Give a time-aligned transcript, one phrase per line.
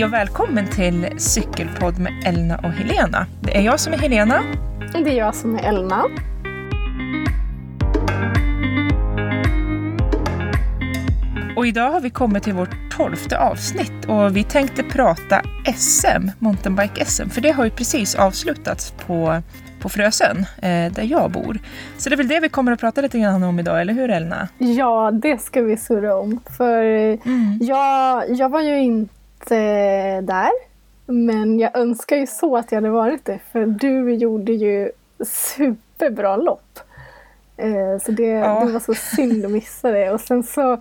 [0.00, 3.26] Hej och välkommen till Cykelpodd med Elna och Helena.
[3.40, 4.42] Det är jag som är Helena.
[4.92, 6.04] Det är jag som är Elna.
[11.56, 15.42] Och idag har vi kommit till vårt tolfte avsnitt och vi tänkte prata
[15.76, 19.42] SM, mountainbike-SM, för det har ju precis avslutats på,
[19.80, 21.58] på Frösön, eh, där jag bor.
[21.98, 24.10] Så det är väl det vi kommer att prata lite grann om idag, eller hur
[24.10, 24.48] Elna?
[24.58, 26.40] Ja, det ska vi surra om.
[26.56, 26.82] För
[27.26, 27.58] mm.
[27.60, 30.50] jag, jag var ju inte där,
[31.06, 34.90] men jag önskar ju så att jag hade varit det, för du gjorde ju
[35.24, 36.78] superbra lopp.
[37.56, 38.64] Eh, så det, ja.
[38.64, 40.10] det var så synd att missa det.
[40.10, 40.72] Och sen så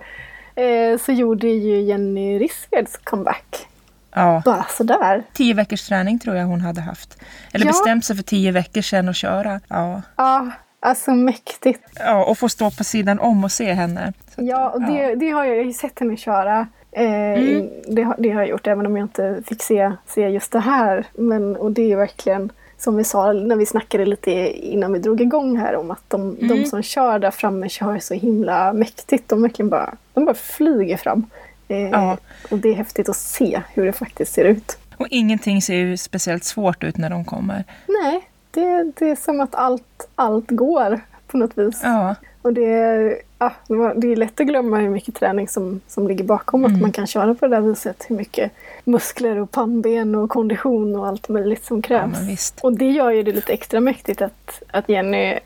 [0.55, 3.67] eh, så gjorde ju Jenny Rissveds comeback.
[4.11, 4.41] Ja.
[4.45, 5.23] Bara sådär.
[5.33, 7.17] Tio veckors träning tror jag hon hade haft.
[7.53, 7.71] Eller ja.
[7.71, 9.59] bestämt sig för tio veckor sedan att köra.
[9.67, 10.01] Ja.
[10.15, 11.83] ja, alltså mäktigt.
[11.95, 14.13] Ja, och få stå på sidan om och se henne.
[14.35, 15.15] Så ja, och det, ja.
[15.15, 16.67] det har jag, jag har sett henne köra.
[16.91, 17.69] Eh, mm.
[17.87, 21.05] det, det, har jag gjort även om jag inte fick se, se just det här.
[21.13, 24.31] Men, och det är verkligen som vi sa när vi snackade lite
[24.67, 26.47] innan vi drog igång här om att de, mm.
[26.47, 29.29] de som kör där framme kör så himla mäktigt.
[29.29, 31.25] De verkligen bara, de bara flyger fram.
[31.67, 32.17] Eh, ja.
[32.51, 34.77] Och det är häftigt att se hur det faktiskt ser ut.
[34.97, 37.63] Och ingenting ser ju speciellt svårt ut när de kommer.
[37.87, 41.79] Nej, det, det är som att allt, allt går på något vis.
[41.83, 42.15] Ja.
[42.41, 43.53] Och det, ja,
[43.95, 46.75] det är lätt att glömma hur mycket träning som, som ligger bakom mm.
[46.75, 48.05] att man kan köra på det där viset.
[48.07, 48.51] Hur mycket
[48.83, 52.53] muskler och pannben och kondition och allt möjligt som krävs.
[52.55, 55.39] Ja, och det gör ju det lite extra mäktigt att, att Jenny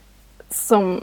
[0.50, 1.00] som,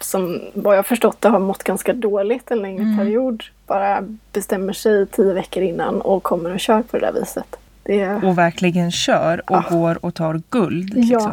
[0.00, 2.98] som vad jag förstått det har mått ganska dåligt en längre mm.
[2.98, 7.56] period bara bestämmer sig tio veckor innan och kommer och kör på det där viset.
[7.82, 8.14] Det...
[8.14, 9.64] Och verkligen kör och ja.
[9.70, 10.94] går och tar guld.
[10.94, 11.32] Liksom.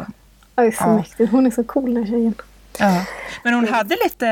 [0.54, 1.32] Ja, det är så mäktigt.
[1.32, 2.34] Hon är så cool den tjejen.
[2.78, 3.04] Ja.
[3.42, 4.28] Men hon hade lite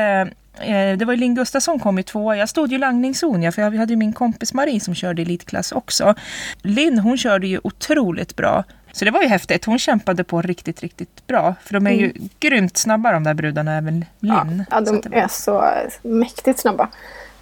[0.59, 2.37] eh, det var ju Linn Gustafsson kom i tvåa.
[2.37, 5.71] Jag stod ju langningszon, ja, för jag hade ju min kompis Marie som körde elitklass
[5.71, 6.15] också.
[6.61, 8.63] Linn hon körde ju otroligt bra.
[8.91, 9.65] Så det var ju häftigt.
[9.65, 11.55] Hon kämpade på riktigt, riktigt bra.
[11.63, 12.29] För de är ju mm.
[12.39, 14.65] grymt snabba de där brudarna, även Linn.
[14.69, 16.89] Ja, ja de så är så mäktigt snabba.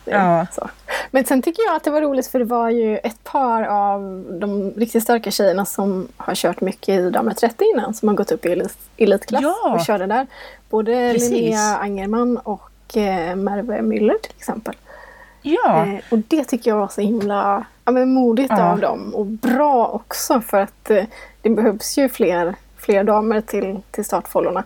[0.06, 0.47] Ja.
[0.52, 0.69] Så.
[1.12, 4.25] Men sen tycker jag att det var roligt för det var ju ett par av
[4.40, 8.31] de riktigt starka tjejerna som har kört mycket i damer 30 innan som har gått
[8.31, 9.74] upp i elitklass ja.
[9.74, 10.28] och körde där.
[10.69, 11.31] Både Precis.
[11.31, 14.75] Linnea Angerman och eh, Merve Müller till exempel.
[15.41, 15.86] Ja.
[15.86, 18.72] Eh, och det tycker jag var så himla ja, men modigt ja.
[18.72, 21.03] av dem och bra också för att eh,
[21.41, 24.64] det behövs ju fler, fler damer till, till startfållorna.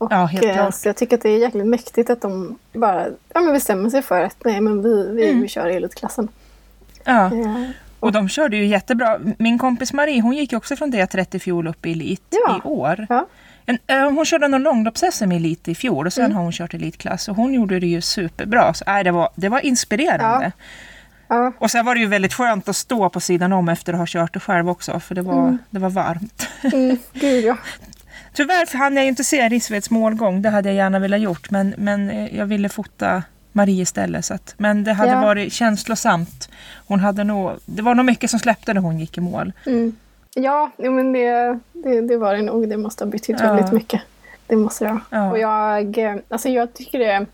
[0.00, 0.74] Och, ja, helt eh, klart.
[0.74, 4.02] Så jag tycker att det är jäkligt mäktigt att de bara ja, men bestämmer sig
[4.02, 5.42] för att nej, men vi, vi, mm.
[5.42, 6.28] vi kör elitklassen.
[7.04, 7.34] Ja.
[7.34, 7.66] ja.
[8.00, 9.20] Och de körde ju jättebra.
[9.38, 12.60] Min kompis Marie hon gick också från D30 i fjol upp i elit ja.
[12.64, 13.06] i år.
[13.08, 13.26] Ja.
[13.66, 16.36] En, äh, hon körde någon långloppps-SM i elit i fjol och sen mm.
[16.36, 18.74] har hon kört elitklass och hon gjorde det ju superbra.
[18.74, 20.52] Så, äh, det, var, det var inspirerande.
[21.28, 21.52] Ja.
[21.58, 24.06] Och sen var det ju väldigt skönt att stå på sidan om efter att ha
[24.08, 25.58] kört det själv också för det var, mm.
[25.70, 26.48] det var varmt.
[26.62, 27.56] Mm, gud ja.
[28.32, 30.42] Tyvärr hann jag inte se Rissveds målgång.
[30.42, 31.50] Det hade jag gärna velat gjort.
[31.50, 34.24] Men, men eh, jag ville fota Marie istället.
[34.24, 35.20] Så att, men det hade ja.
[35.20, 36.48] varit känslosamt.
[36.86, 39.52] Hon hade nog, det var nog mycket som släppte när hon gick i mål.
[39.66, 39.96] Mm.
[40.34, 42.68] Ja, men det, det, det, var det nog.
[42.68, 43.54] Det måste ha betytt ja.
[43.54, 44.00] väldigt mycket.
[44.46, 45.00] Det måste det ha.
[45.10, 45.30] Ja.
[45.30, 47.26] Och jag, eh, alltså jag tycker det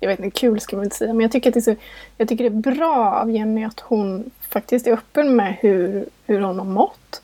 [0.00, 1.76] jag vet inte, kul ska man inte säga, men jag tycker, att det är så,
[2.16, 6.40] jag tycker det är bra av Jenny att hon faktiskt är öppen med hur, hur
[6.40, 7.22] hon har mått.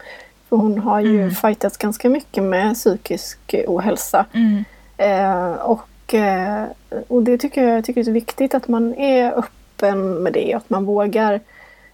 [0.55, 1.31] För hon har ju mm.
[1.31, 4.27] fightats ganska mycket med psykisk ohälsa.
[4.33, 4.65] Mm.
[4.97, 6.65] Eh, och, eh,
[7.09, 10.55] och det tycker jag, jag tycker det är viktigt att man är öppen med det.
[10.55, 11.41] Att man vågar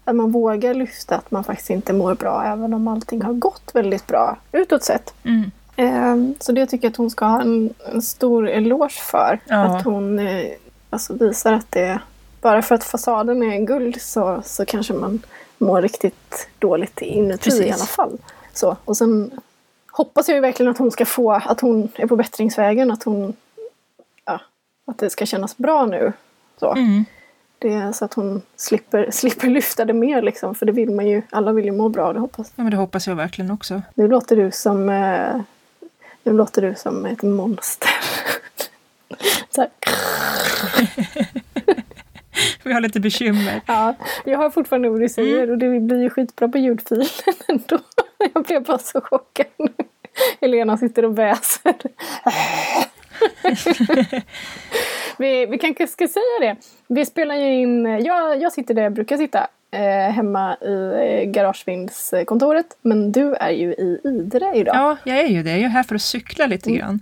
[0.05, 3.71] att man vågar lyfta att man faktiskt inte mår bra även om allting har gått
[3.75, 5.15] väldigt bra utåt sett.
[5.25, 5.51] Mm.
[5.77, 9.39] Eh, så det tycker jag att hon ska ha en, en stor eloge för.
[9.45, 9.57] Ja.
[9.57, 10.47] Att hon eh,
[10.91, 12.01] alltså visar att det
[12.41, 15.23] bara för att fasaden är guld så, så kanske man
[15.59, 17.67] mår riktigt dåligt inuti Precis.
[17.67, 18.19] i alla fall.
[18.61, 19.31] Så, och sen
[19.91, 23.37] hoppas jag ju verkligen att hon ska få, att hon är på bättringsvägen, att hon,
[24.25, 24.41] ja,
[24.87, 26.13] att det ska kännas bra nu.
[26.61, 26.73] Så.
[26.73, 27.05] Mm.
[27.59, 31.23] Det, så att hon slipper, slipper lyfta det mer liksom, för det vill man ju,
[31.31, 33.83] alla vill ju må bra, det hoppas Ja men det hoppas jag verkligen också.
[33.95, 35.41] Nu låter du som, eh,
[36.23, 37.91] nu låter du som ett monster.
[39.51, 39.67] så
[42.63, 43.61] Vi har lite bekymmer.
[43.67, 43.95] Ja,
[44.25, 45.51] jag har fortfarande vad du säger mm.
[45.51, 47.07] och det blir ju skitbra på ljudfilen
[47.49, 47.79] ändå.
[48.35, 49.47] Jag blev bara så chockad.
[50.41, 51.75] Helena sitter och väser.
[55.19, 56.57] vi, vi kanske ska säga det.
[56.89, 59.47] Vi spelar ju in, jag, jag sitter där jag brukar sitta.
[59.73, 62.67] Eh, hemma i eh, garagevindskontoret.
[62.83, 64.77] Men du är ju i Idre idag.
[64.77, 65.51] Ja, jag är ju det.
[65.51, 66.81] Jag är här för att cykla lite mm.
[66.81, 67.01] grann.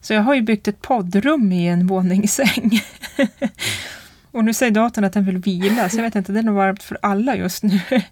[0.00, 2.70] Så jag har ju byggt ett poddrum i en våningssäng.
[4.32, 6.54] Och nu säger datorn att den vill vila, så jag vet inte, det är nog
[6.54, 7.80] varmt för alla just nu.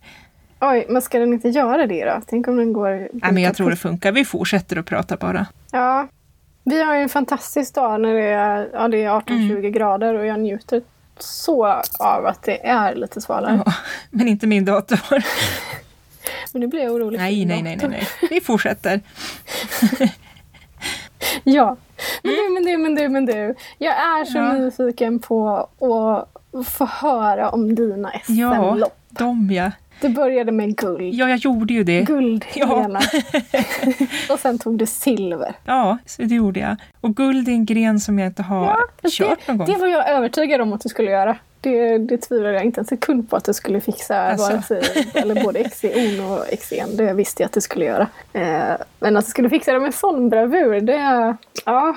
[0.60, 2.20] Oj, men ska den inte göra det då?
[2.26, 3.08] Tänk om den går...
[3.12, 4.12] Nej, men jag tror det funkar.
[4.12, 5.46] Vi fortsätter att prata bara.
[5.72, 6.08] Ja.
[6.64, 9.72] Vi har ju en fantastisk dag när det är, ja, är 18-20 mm.
[9.72, 10.82] grader och jag njuter
[11.18, 11.66] så
[11.98, 13.62] av att det är lite svalare.
[13.66, 13.72] Ja,
[14.10, 15.00] men inte min dator.
[16.52, 18.08] men nu blir jag orolig nej, nej, nej, nej, nej.
[18.30, 19.00] Vi fortsätter.
[21.44, 21.76] ja.
[22.22, 23.54] Men du, men du, men du, men du.
[23.78, 24.52] Jag är så ja.
[24.52, 28.96] nyfiken på att få höra om dina SM-lopp.
[29.08, 29.70] Ja, de ja.
[30.00, 31.14] Det började med guld.
[31.14, 32.02] Ja, jag gjorde ju det.
[32.02, 32.90] Guld ja.
[34.30, 35.54] och sen tog du silver.
[35.64, 36.76] Ja, det gjorde jag.
[37.00, 39.66] Och guld är en gren som jag inte har ja, kört det, någon gång.
[39.66, 41.36] Det var jag övertygad om att du skulle göra.
[41.60, 44.50] Det, det tvivlade jag inte en sekund på att du skulle fixa alltså.
[44.50, 46.96] vare sig, eller både XC och XC'n.
[46.96, 48.08] Det visste jag att du skulle göra.
[48.32, 51.36] Eh, men att du skulle fixa det med sån bravur, det...
[51.64, 51.96] Ja,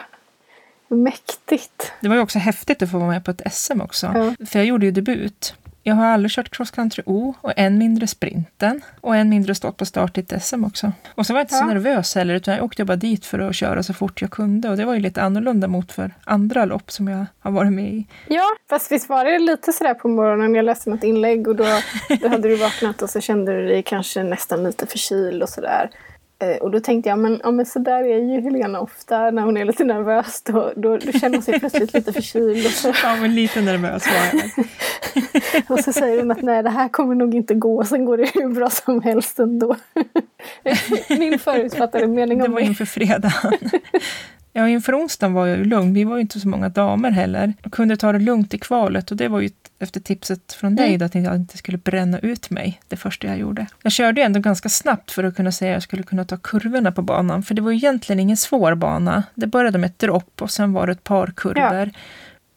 [0.88, 1.92] mäktigt.
[2.00, 4.12] Det var ju också häftigt att få vara med på ett SM också.
[4.15, 4.45] Ja.
[4.45, 5.56] För jag gjorde ju debut.
[5.85, 9.77] Jag har aldrig kört cross country O och än mindre sprinten och än mindre stått
[9.77, 10.91] på start i ett SM också.
[11.15, 11.59] Och så var jag inte ja.
[11.59, 14.69] så nervös heller utan jag åkte bara dit för att köra så fort jag kunde
[14.69, 17.94] och det var ju lite annorlunda mot för andra lopp som jag har varit med
[17.94, 18.07] i.
[18.27, 20.56] Ja, fast visst var det lite sådär på morgonen.
[20.56, 21.63] Jag läste något inlägg och då,
[22.21, 25.89] då hade du vaknat och så kände du dig kanske nästan lite förkyld och sådär.
[26.43, 29.41] Eh, och då tänkte jag, men, ja, men så där är ju Helena ofta när
[29.41, 30.41] hon är lite nervös.
[30.41, 32.65] Då, då, då känner hon sig plötsligt lite förkyld.
[32.65, 32.93] Och så.
[33.03, 34.65] Ja, men lite nervös var jag.
[35.67, 37.83] och så säger hon att nej, det här kommer nog inte gå.
[37.83, 39.75] Sen går det hur bra som helst ändå.
[41.09, 43.53] Min förutfattade mening om Det var inför fredagen.
[44.55, 45.94] Ja, inför onsdagen var jag ju lugn.
[45.94, 47.53] Vi var ju inte så många damer heller.
[47.63, 50.88] Jag kunde ta det lugnt i kvalet och det var ju efter tipset från dig
[50.88, 51.00] mm.
[51.00, 53.65] då, att jag inte skulle bränna ut mig det första jag gjorde.
[53.81, 56.91] Jag körde ändå ganska snabbt för att kunna säga att jag skulle kunna ta kurvorna
[56.91, 57.44] på banan.
[57.44, 59.23] För det var ju egentligen ingen svår bana.
[59.35, 61.91] Det började med ett dropp och sen var det ett par kurvor.
[61.94, 62.00] Ja.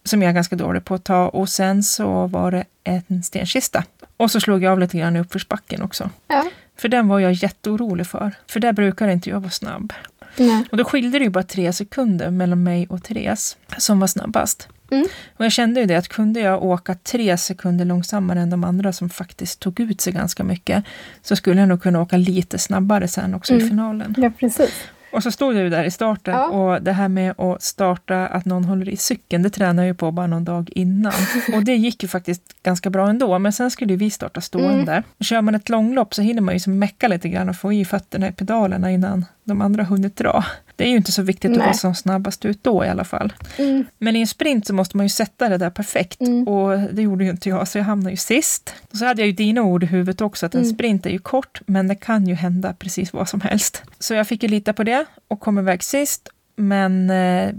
[0.04, 3.84] Som jag är ganska dålig på att ta och sen så var det en stenkista.
[4.16, 6.10] Och så slog jag av lite grann i uppförsbacken också.
[6.28, 6.44] Ja.
[6.78, 8.34] För den var jag jätteorolig för.
[8.46, 9.92] För där brukar inte jag vara snabb.
[10.38, 10.64] Nej.
[10.70, 14.68] Och då skilde det ju bara tre sekunder mellan mig och Therese som var snabbast.
[14.90, 15.06] Mm.
[15.36, 18.92] Och jag kände ju det att kunde jag åka tre sekunder långsammare än de andra
[18.92, 20.84] som faktiskt tog ut sig ganska mycket
[21.22, 23.66] så skulle jag nog kunna åka lite snabbare sen också mm.
[23.66, 24.14] i finalen.
[24.18, 24.88] Ja, precis.
[25.10, 26.46] Och så stod jag ju där i starten ja.
[26.46, 29.94] och det här med att starta, att någon håller i cykeln, det tränade jag ju
[29.94, 31.12] på bara någon dag innan.
[31.54, 34.92] Och det gick ju faktiskt ganska bra ändå, men sen skulle vi starta stående.
[34.92, 35.04] Mm.
[35.20, 37.84] Kör man ett långlopp så hinner man ju som mecka lite grann och få i
[37.84, 40.44] fötterna i pedalerna innan de andra hunnit dra.
[40.76, 41.60] Det är ju inte så viktigt Nej.
[41.60, 43.32] att vara som snabbast ut då i alla fall.
[43.58, 43.84] Mm.
[43.98, 46.48] Men i en sprint så måste man ju sätta det där perfekt mm.
[46.48, 48.74] och det gjorde ju inte jag, så jag hamnade ju sist.
[48.90, 50.74] Och så hade jag ju dina ord i huvudet också, att en mm.
[50.74, 53.82] sprint är ju kort, men det kan ju hända precis vad som helst.
[53.98, 57.52] Så jag fick ju lita på det och kom iväg sist men eh,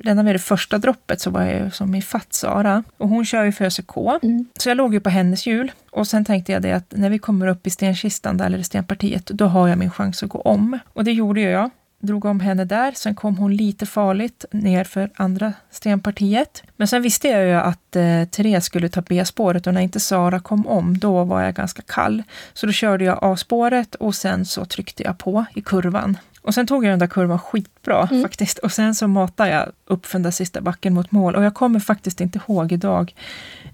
[0.00, 2.84] redan vid det första droppet så var jag ju som i fatt Sara.
[2.96, 3.96] Och hon kör ju för ÖCK.
[4.22, 4.46] Mm.
[4.58, 5.72] Så jag låg ju på hennes hjul.
[5.90, 9.26] Och sen tänkte jag det att när vi kommer upp i stenkistan, där, eller stenpartiet,
[9.26, 10.78] då har jag min chans att gå om.
[10.92, 12.92] Och det gjorde jag drog om henne där.
[12.92, 16.62] Sen kom hon lite farligt ner för andra stenpartiet.
[16.76, 20.40] Men sen visste jag ju att eh, Therese skulle ta B-spåret och när inte Sara
[20.40, 22.22] kom om, då var jag ganska kall.
[22.52, 26.16] Så då körde jag A-spåret och sen så tryckte jag på i kurvan.
[26.42, 28.22] Och sen tog jag den där kurvan skitbra mm.
[28.22, 28.58] faktiskt.
[28.58, 31.36] Och sen så matade jag upp för den där sista backen mot mål.
[31.36, 33.14] Och jag kommer faktiskt inte ihåg idag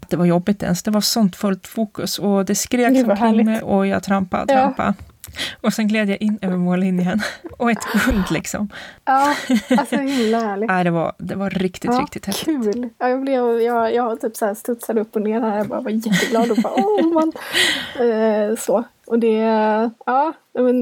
[0.01, 0.83] att det var jobbigt ens.
[0.83, 4.95] Det var sånt fullt fokus och det skrek omkring mig och jag trampade och trampade.
[4.99, 5.14] Ja.
[5.61, 7.21] Och sen gled jag in över mållinjen.
[7.59, 8.69] Och ett guld liksom.
[9.05, 9.37] Ja,
[9.79, 10.69] alltså himla härligt.
[10.69, 12.45] Nej, det, var, det var riktigt, ja, riktigt häftigt.
[12.45, 12.89] Kul!
[12.99, 15.57] Ja, jag, blev, jag, jag typ så här studsade upp och ner här.
[15.57, 17.33] Jag bara var jätteglad och bara åh man.
[18.01, 18.85] Eh, så.
[19.07, 19.37] Och det,
[20.07, 20.33] ja,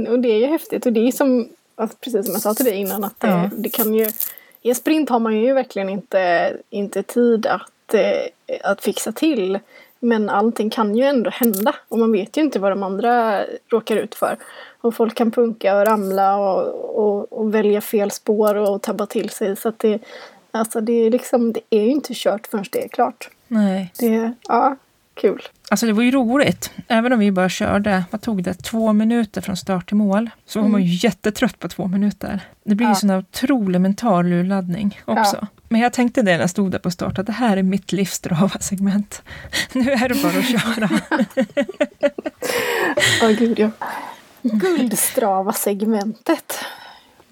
[0.08, 0.86] och det är ju häftigt.
[0.86, 3.50] Och det är som, alltså, precis som jag sa till dig innan, att det, ja.
[3.56, 4.08] det kan ju
[4.62, 9.58] i en sprint har man ju verkligen inte, inte tid att, eh, att fixa till
[10.04, 13.96] men allting kan ju ändå hända och man vet ju inte vad de andra råkar
[13.96, 14.36] ut för.
[14.80, 19.30] Och folk kan punka och ramla och, och, och välja fel spår och tabba till
[19.30, 19.56] sig.
[19.56, 19.98] Så att det,
[20.50, 23.30] alltså det, är liksom, det är ju inte kört förrän det är klart.
[23.48, 23.92] Nej.
[23.98, 24.76] Det, ja,
[25.14, 25.42] kul.
[25.70, 26.70] Alltså det var ju roligt.
[26.88, 30.30] Även om vi bara körde, vad tog det, två minuter från start till mål.
[30.46, 30.72] Så var mm.
[30.72, 32.40] man ju jättetrött på två minuter.
[32.64, 32.90] Det blir ja.
[32.90, 35.38] ju sån otrolig mental urladdning också.
[35.40, 35.46] Ja.
[35.72, 37.92] Men jag tänkte det när jag stod där på start, att det här är mitt
[37.92, 38.22] livs
[38.60, 39.22] segment
[39.72, 40.88] Nu är det bara att köra.
[43.22, 43.70] Åh oh, gud ja.
[44.42, 46.64] Guldstrava-segmentet.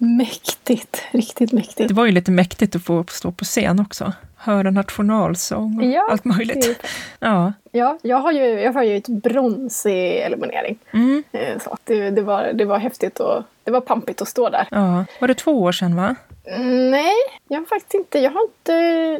[0.03, 1.87] Mäktigt, riktigt mäktigt.
[1.87, 4.13] Det var ju lite mäktigt att få stå på scen också.
[4.35, 6.61] Höra nationalsång och ja, allt möjligt.
[6.61, 6.77] Typ.
[7.19, 7.53] Ja.
[7.71, 10.79] ja, jag har ju, jag har ju ett brons i eliminering.
[10.91, 11.23] Mm.
[11.31, 14.67] Eh, så det, det, var, det var häftigt och det var pampigt att stå där.
[14.71, 15.05] Ja.
[15.19, 16.15] Var det två år sedan va?
[16.91, 17.15] Nej,
[17.47, 18.19] jag har faktiskt inte.
[18.19, 18.73] Jag har inte.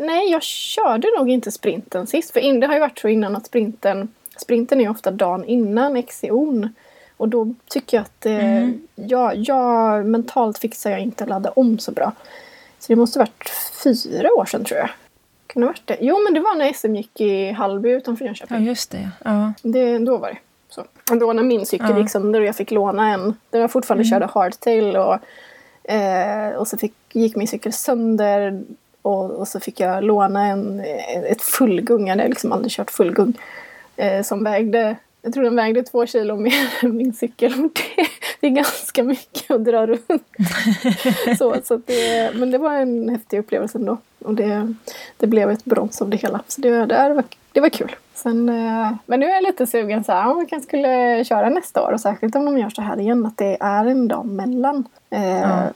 [0.05, 2.33] Nej, jag körde nog inte sprinten sist.
[2.33, 4.07] För det har ju varit så innan att sprinten
[4.38, 6.69] sprinten är ofta dagen innan XCO'n.
[7.21, 8.81] Och då tycker jag att eh, mm.
[8.95, 12.11] jag, jag, mentalt fixar jag inte att ladda om så bra.
[12.79, 13.49] Så det måste varit
[13.83, 14.89] fyra år sedan tror jag.
[15.47, 15.97] Kan det varit det?
[16.01, 18.57] Jo men det var när SM gick i Hallby utanför Jönköping.
[18.57, 19.09] Ja just det.
[19.23, 19.53] Ja.
[19.61, 20.37] det då var det.
[20.69, 20.83] Så.
[21.15, 21.99] Då när min cykel ja.
[21.99, 23.35] gick sönder och jag fick låna en.
[23.49, 24.09] Där jag fortfarande mm.
[24.09, 25.17] körde hardtail och,
[25.91, 28.63] eh, och så fick, gick min cykel sönder.
[29.01, 30.79] Och, och så fick jag låna en,
[31.27, 32.07] ett fullgung.
[32.07, 33.33] Jag hade liksom aldrig kört fullgung.
[33.95, 37.51] Eh, som vägde jag tror den vägde två kilo mer än min cykel.
[37.51, 38.07] Det,
[38.39, 40.23] det är ganska mycket att dra runt.
[41.37, 43.97] så, så det, men det var en häftig upplevelse ändå.
[44.19, 44.73] Och det,
[45.17, 46.41] det blev ett brons av det hela.
[46.47, 47.95] Så det, det, var, det var kul.
[48.13, 51.49] Sen, eh, men nu är jag lite sugen så här, om man kanske skulle köra
[51.49, 51.91] nästa år.
[51.91, 53.25] Och särskilt om de gör så här igen.
[53.25, 54.87] Att det är en dag mellan.
[55.09, 55.69] Eh, ja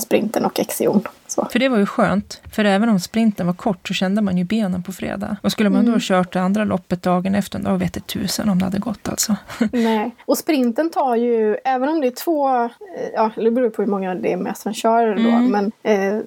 [0.00, 1.02] sprinten och Exion.
[1.26, 1.48] Så.
[1.52, 4.44] För det var ju skönt, för även om sprinten var kort så kände man ju
[4.44, 5.36] benen på fredag.
[5.42, 5.92] Och skulle man mm.
[5.92, 9.08] då kört det andra loppet dagen efter, då vet det tusen om det hade gått
[9.08, 9.36] alltså.
[9.72, 12.70] Nej, och sprinten tar ju, även om det är två, eh,
[13.14, 15.50] ja det beror på hur många det är med som kör då, mm.
[15.50, 16.22] men eh,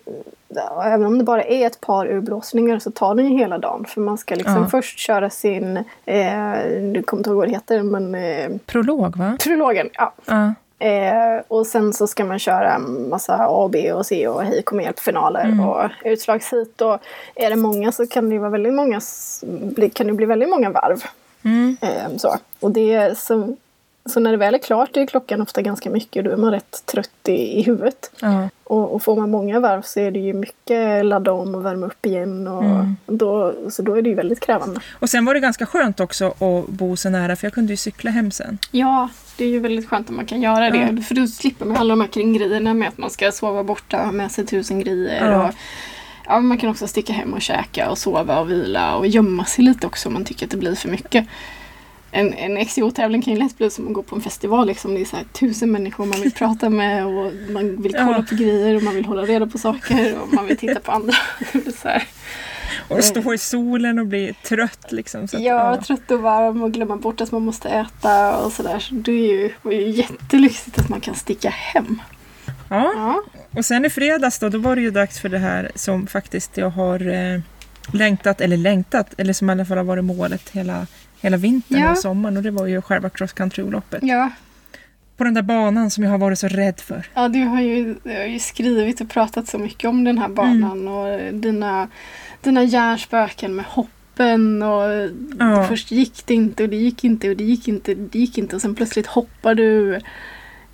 [0.85, 3.85] även om det bara är ett par urblåsningar så tar den ju hela dagen.
[3.85, 4.67] För man ska liksom ja.
[4.67, 6.53] först köra sin, eh,
[6.93, 8.15] du kommer inte ihåg vad det heter, men...
[8.15, 9.37] Eh, Prolog va?
[9.43, 10.13] Prologen, ja.
[10.25, 10.53] ja.
[10.81, 14.81] Eh, och sen så ska man köra massa A, B och C och hej kom
[14.81, 15.59] hjälp finaler mm.
[15.59, 16.81] och utslagshit.
[16.81, 16.99] Och
[17.35, 19.01] är det många så kan det vara väldigt många,
[19.93, 21.03] kan det bli väldigt många varv.
[21.43, 21.77] Mm.
[21.81, 22.35] Eh, så.
[22.59, 23.55] Och det, så,
[24.05, 26.51] så när det väl är klart är klockan ofta ganska mycket och då är man
[26.51, 28.11] rätt trött i, i huvudet.
[28.21, 28.49] Mm.
[28.63, 31.85] Och, och får man många varv så är det ju mycket ladda om och värma
[31.85, 32.47] upp igen.
[32.47, 32.95] Och mm.
[33.05, 34.79] då, så då är det ju väldigt krävande.
[34.99, 37.77] Och sen var det ganska skönt också att bo så nära för jag kunde ju
[37.77, 38.57] cykla hem sen.
[38.71, 40.77] Ja, det är ju väldigt skönt att man kan göra det.
[40.77, 41.03] Mm.
[41.03, 44.11] För då slipper man alla de här kringgrejerna med att man ska sova borta ha
[44.11, 45.39] med sig tusen grejer.
[45.39, 45.53] Och,
[46.25, 49.65] ja, man kan också sticka hem och käka och sova och vila och gömma sig
[49.65, 51.27] lite också om man tycker att det blir för mycket
[52.11, 54.67] en, en XCO-tävling kan ju lätt bli som att gå på en festival.
[54.67, 54.93] Liksom.
[54.93, 58.25] Det är så här, tusen människor man vill prata med och man vill kolla ja.
[58.29, 61.13] på grejer och man vill hålla reda på saker och man vill titta på andra.
[61.81, 62.03] så här.
[62.87, 65.27] Och stå i solen och bli trött liksom.
[65.27, 68.51] Så att, ja, ja, trött och varm och glömma bort att man måste äta och
[68.51, 68.79] sådär.
[68.79, 72.01] Så det är ju, det är ju jättelyxigt att man kan sticka hem.
[72.69, 72.91] Ja.
[72.95, 73.23] ja.
[73.57, 76.57] och sen i fredags då, då var det ju dags för det här som faktiskt
[76.57, 77.39] jag har eh,
[77.93, 80.87] längtat, eller längtat, eller som i alla fall har varit målet hela
[81.21, 81.91] hela vintern ja.
[81.91, 83.99] och sommaren och det var ju själva cross country-loppet.
[84.03, 84.29] Ja.
[85.17, 87.07] På den där banan som jag har varit så rädd för.
[87.13, 90.29] Ja, du har ju, du har ju skrivit och pratat så mycket om den här
[90.29, 90.93] banan mm.
[90.93, 91.87] och dina,
[92.41, 95.09] dina hjärnspöken med hoppen och
[95.39, 95.65] ja.
[95.67, 98.37] först gick det inte och det gick inte och det gick inte och det gick
[98.37, 99.95] inte och sen plötsligt hoppar du.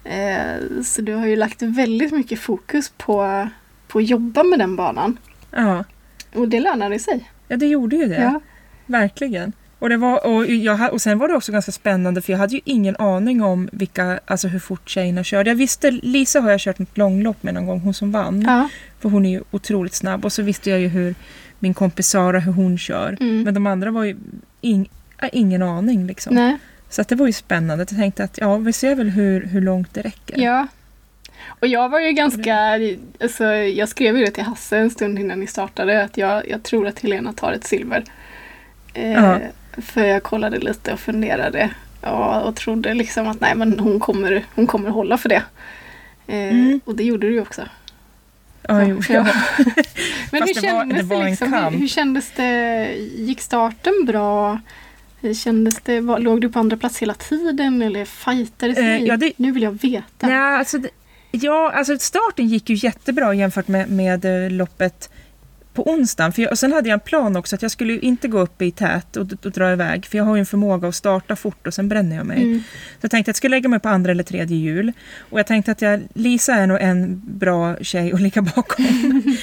[0.03, 3.47] Eh, så du har ju lagt väldigt mycket fokus på,
[3.87, 5.17] på att jobba med den banan.
[5.51, 5.83] Ja.
[6.33, 7.31] Och det lönade sig.
[7.47, 8.21] Ja, det gjorde ju det.
[8.21, 8.39] Ja.
[8.85, 9.53] Verkligen.
[9.79, 12.55] Och, det var, och, jag, och sen var det också ganska spännande för jag hade
[12.55, 15.49] ju ingen aning om vilka, alltså hur fort tjejerna körde.
[15.49, 18.41] Jag visste, Lisa har jag kört ett långlopp med någon gång, hon som vann.
[18.41, 18.69] Ja.
[18.99, 20.25] För hon är ju otroligt snabb.
[20.25, 21.15] Och så visste jag ju hur
[21.59, 23.17] min kompis Sara, hur hon kör.
[23.19, 23.43] Mm.
[23.43, 24.17] Men de andra var ju
[24.61, 24.87] in,
[25.31, 26.35] ingen aning liksom.
[26.35, 26.57] Nej.
[26.89, 27.81] Så att det var ju spännande.
[27.89, 30.41] Jag tänkte att ja, vi ser väl hur, hur långt det räcker.
[30.41, 30.67] Ja.
[31.59, 32.79] Och jag var ju ganska,
[33.21, 36.63] alltså, jag skrev ju det till Hasse en stund innan ni startade att jag, jag
[36.63, 38.03] tror att Helena tar ett silver.
[38.93, 39.37] Eh.
[39.77, 41.69] För jag kollade lite och funderade
[42.01, 45.43] ja, och trodde liksom att nej men hon kommer, hon kommer hålla för det.
[46.27, 46.81] Eh, mm.
[46.85, 47.61] Och det gjorde du ju också.
[48.67, 49.23] Ja, jo, ja.
[50.31, 51.53] men hur kändes det, var, det liksom?
[51.53, 52.93] Hur, hur, kändes det?
[53.15, 54.59] Gick starten bra?
[55.35, 59.33] Kändes det, var, låg du på andra plats hela tiden eller fightades eh, ja, det,
[59.37, 60.27] Nu vill jag veta.
[60.27, 60.77] Nej, alltså,
[61.31, 65.09] ja, alltså starten gick ju jättebra jämfört med, med eh, loppet
[65.77, 66.33] på onsdagen.
[66.33, 68.61] För jag, och sen hade jag en plan också att jag skulle inte gå upp
[68.61, 70.05] i tät och, och, dra iväg.
[70.05, 72.43] För jag har ju en förmåga att starta fort och sen bränner jag mig.
[72.43, 72.63] Mm.
[72.69, 74.91] Så jag tänkte att jag skulle lägga mig på andra eller tredje hjul.
[75.29, 78.85] Och jag tänkte att jag, Lisa är nog en bra tjej att ligga bakom.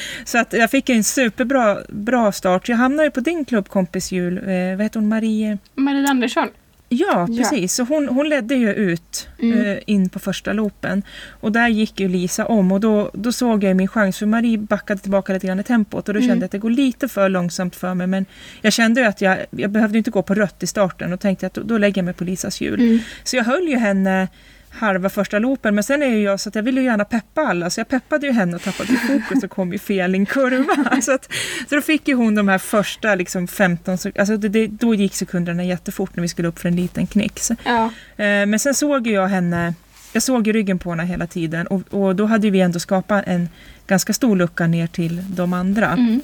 [0.24, 2.68] så att jag fick en superbra bra start.
[2.68, 4.38] Jag hamnade på din klubbkompis hjul.
[4.38, 5.08] Eh, vad heter hon?
[5.08, 5.58] Marie?
[5.74, 6.48] Marie Andersson.
[6.88, 7.78] Ja, precis.
[7.78, 7.84] Ja.
[7.86, 9.58] Så hon, hon ledde ju ut mm.
[9.58, 11.02] uh, in på första loopen.
[11.28, 14.58] Och där gick ju Lisa om och då, då såg jag min chans för Marie
[14.58, 16.28] backade tillbaka lite grann i tempot och då mm.
[16.28, 18.06] kände jag att det går lite för långsamt för mig.
[18.06, 18.26] Men
[18.60, 21.46] jag kände ju att jag, jag behövde inte gå på rött i starten och tänkte
[21.46, 22.80] att då, då lägger jag mig på Lisas hjul.
[22.80, 22.98] Mm.
[23.24, 24.28] Så jag höll ju henne
[24.78, 25.74] halva första loopen.
[25.74, 27.88] Men sen är ju jag så att jag vill ju gärna peppa alla så jag
[27.88, 31.00] peppade ju henne och tappade fokus och kom ju fel i en kurva.
[31.02, 31.28] Så, att,
[31.68, 35.14] så då fick ju hon de här första liksom 15 alltså det, det, då gick
[35.14, 37.50] sekunderna jättefort när vi skulle upp för en liten knix.
[37.64, 37.84] Ja.
[38.16, 39.74] Eh, men sen såg jag henne,
[40.12, 43.48] jag såg ryggen på henne hela tiden och, och då hade vi ändå skapat en
[43.86, 45.86] ganska stor lucka ner till de andra.
[45.86, 46.20] Mm.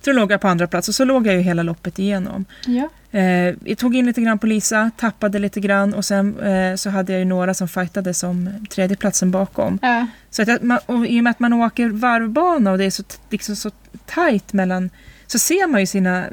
[0.00, 2.44] Så då låg jag på andra plats och så låg jag ju hela loppet igenom.
[2.66, 2.88] Ja.
[3.10, 6.90] Eh, jag tog in lite grann på Lisa, tappade lite grann och sen eh, så
[6.90, 9.78] hade jag ju några som fightade som tredjeplatsen bakom.
[9.82, 10.06] Ja.
[10.30, 13.02] Så att man, och i och med att man åker varvbana och det är så,
[13.30, 13.70] liksom så
[14.06, 14.90] tajt mellan
[15.26, 16.24] så ser man ju sina,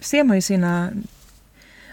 [0.00, 0.90] ser man ju sina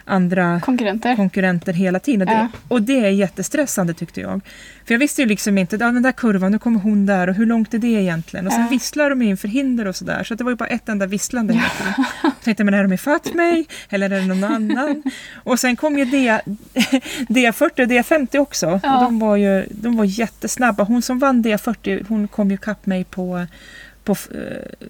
[0.09, 2.27] andra konkurrenter, konkurrenter hela tiden.
[2.27, 2.33] Ja.
[2.33, 4.41] Det, och det är jättestressande tyckte jag.
[4.85, 7.35] För jag visste ju liksom inte, ja, den där kurvan, nu kommer hon där och
[7.35, 8.47] hur långt är det egentligen?
[8.47, 8.67] Och sen ja.
[8.69, 10.23] visslar de inför hinder och sådär.
[10.23, 12.05] Så det var ju bara ett enda visslande hela tiden.
[12.23, 13.67] Jag tänkte, men är de ifatt mig?
[13.89, 15.03] Eller är det någon annan?
[15.43, 16.39] och sen kom ju D,
[17.29, 18.79] D40 och D50 också.
[18.83, 18.97] Ja.
[18.97, 20.83] Och de var ju de var jättesnabba.
[20.83, 23.45] Hon som vann D40, hon kom ju kapp mig på,
[24.03, 24.87] på eh,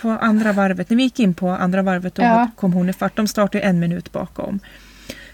[0.00, 2.50] på andra varvet, när vi gick in på andra varvet då ja.
[2.56, 3.16] kom hon i fart.
[3.16, 4.60] De startade en minut bakom.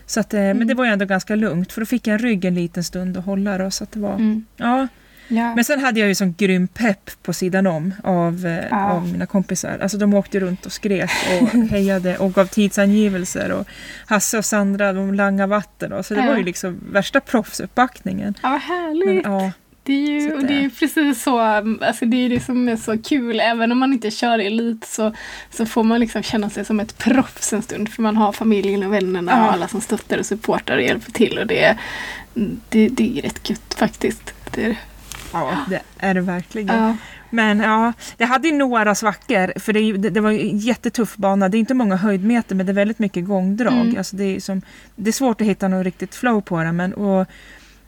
[0.06, 0.58] Så att, mm.
[0.58, 3.16] Men det var ju ändå ganska lugnt för då fick jag rygg en liten stund
[3.16, 3.58] och hålla.
[3.58, 4.44] Då, så att det var, mm.
[4.56, 4.88] ja.
[5.28, 5.54] ja.
[5.54, 8.90] Men sen hade jag ju sån grym pepp på sidan om av, eh, ja.
[8.90, 9.78] av mina kompisar.
[9.82, 11.10] Alltså de åkte runt och skrek
[11.42, 13.52] och hejade och gav tidsangivelser.
[13.52, 13.68] Och
[14.06, 15.92] Hasse och Sandra de langade vatten.
[15.92, 18.34] Och, så det var ju liksom värsta proffsuppbackningen.
[18.42, 19.24] Ja, vad härligt!
[19.24, 19.52] Men, ja,
[19.86, 22.98] det är ju och det är precis så, alltså det är det som är så
[22.98, 23.40] kul.
[23.40, 25.12] Även om man inte kör elit så,
[25.50, 27.88] så får man liksom känna sig som ett proffs en stund.
[27.88, 29.46] För man har familjen och vännerna ja.
[29.46, 31.38] och alla som stöttar och supportar och hjälper till.
[31.38, 31.76] Och det,
[32.68, 34.34] det, det är rätt gött faktiskt.
[34.50, 34.76] Det är
[35.32, 36.76] Ja, det är det verkligen.
[36.76, 36.96] Ja.
[37.30, 41.48] Men ja, det hade ju några svackor för det, det, det var en jättetuff bana.
[41.48, 43.72] Det är inte många höjdmeter men det är väldigt mycket gångdrag.
[43.72, 43.98] Mm.
[43.98, 44.62] Alltså det, är som,
[44.96, 46.72] det är svårt att hitta något riktigt flow på det.
[46.72, 47.26] Men, och,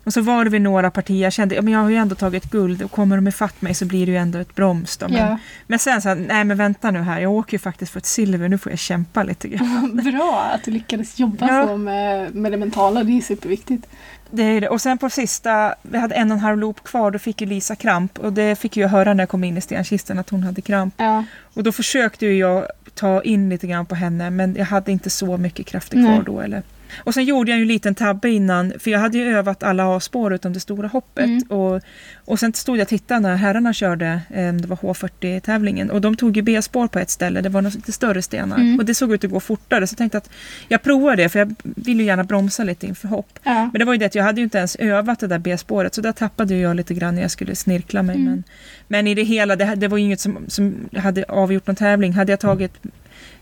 [0.09, 2.51] och så var det vid några partier, jag kände att jag har ju ändå tagit
[2.51, 4.97] guld och kommer de ifatt mig så blir det ju ändå ett broms.
[4.97, 5.09] Då.
[5.09, 5.39] Men, ja.
[5.67, 8.49] men sen så nej men vänta nu här, jag åker ju faktiskt för ett silver,
[8.49, 10.01] nu får jag kämpa lite grann.
[10.13, 11.67] Bra att du lyckades jobba ja.
[11.67, 13.87] så med, med det mentala, det är superviktigt.
[14.31, 14.69] Det är det.
[14.69, 17.47] Och sen på sista, vi hade en och en halv loop kvar, då fick ju
[17.47, 18.19] Lisa kramp.
[18.19, 20.95] Och det fick jag höra när jag kom in i stenkistan att hon hade kramp.
[20.97, 21.25] Ja.
[21.55, 25.37] Och då försökte jag ta in lite grann på henne men jag hade inte så
[25.37, 26.23] mycket krafter kvar Nej.
[26.27, 26.41] då.
[26.41, 26.63] Eller.
[26.97, 29.97] Och sen gjorde jag ju en liten tabbe innan, för jag hade ju övat alla
[29.97, 31.25] A-spår utom det stora hoppet.
[31.25, 31.43] Mm.
[31.43, 31.81] Och,
[32.25, 36.17] och sen stod jag och tittade när herrarna körde, eh, det var H40-tävlingen, och de
[36.17, 38.57] tog ju B-spår på ett ställe, det var något lite större stenar.
[38.57, 38.79] Mm.
[38.79, 40.31] Och det såg ut att gå fortare, så jag tänkte att
[40.69, 43.39] jag provar det, för jag vill ju gärna bromsa lite inför hopp.
[43.43, 43.71] Ja.
[43.73, 45.95] Men det var ju det att jag hade ju inte ens övat det där B-spåret,
[45.95, 48.17] så där tappade jag lite grann när jag skulle snirkla mig.
[48.17, 48.31] Mm.
[48.31, 48.45] Men,
[48.89, 52.13] men i det hela, det, det var ju inget som, som hade avgjort någon tävling.
[52.13, 52.73] Hade jag tagit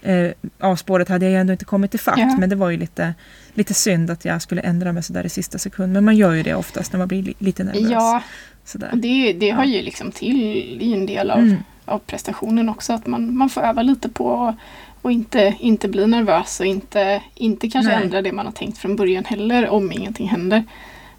[0.03, 2.19] eh, A-spåret hade jag ändå inte kommit ifatt.
[2.19, 2.37] Ja.
[2.39, 3.15] Men det var ju lite,
[3.55, 5.93] lite synd att jag skulle ändra mig sådär i sista sekund.
[5.93, 7.91] Men man gör ju det oftast när man blir li lite nervös.
[7.91, 8.23] Ja,
[8.65, 8.91] sådär.
[8.93, 10.37] det, det hör ju liksom till
[10.81, 11.57] i en del av, mm.
[11.85, 12.93] av prestationen också.
[12.93, 14.57] Att man, man får öva lite på
[15.03, 18.03] och inte, inte bli nervös och inte, inte kanske Nej.
[18.03, 20.65] ändra det man har tänkt från början heller om ingenting händer.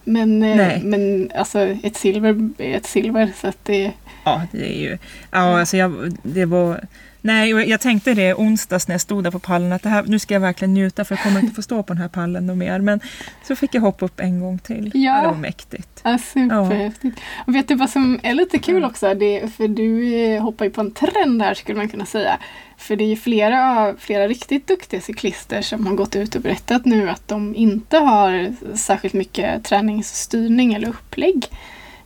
[0.03, 3.91] Men, eh, men alltså ett silver är ett silver så att det...
[4.23, 4.97] Ja, det är ju...
[5.31, 6.81] Ja, alltså jag, det var
[7.27, 10.19] Nej, jag tänkte det onsdags när jag stod där på pallen att det här, nu
[10.19, 12.57] ska jag verkligen njuta för jag kommer inte få stå på den här pallen och
[12.57, 12.79] mer.
[12.79, 12.99] Men
[13.43, 14.91] så fick jag hoppa upp en gång till.
[14.93, 16.01] Ja, det var mäktigt.
[16.03, 17.17] Ja, superhäftigt.
[17.17, 17.43] Ja.
[17.47, 19.13] Och vet du vad som är lite kul också?
[19.13, 22.37] Det, för du eh, hoppar ju på en trend här skulle man kunna säga.
[22.77, 27.09] För det är flera, flera riktigt duktiga cyklister som har gått ut och berättat nu
[27.09, 31.49] att de inte har särskilt mycket träningsstyrning eller upplägg.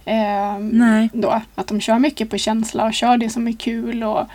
[0.05, 1.09] Eh, Nej.
[1.13, 4.03] Då, att de kör mycket på känsla och kör det som är kul.
[4.03, 4.27] Och